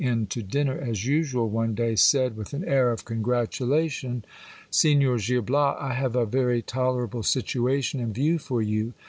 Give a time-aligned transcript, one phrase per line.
[0.01, 0.51] 277 in to
[0.81, 4.25] dinner as usual one day, said with an air of congratulation:
[4.71, 8.95] Signor Gil Bias, I have a very tolerable situation in view for you.